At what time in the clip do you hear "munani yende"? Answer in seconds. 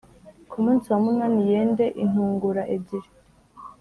1.05-1.85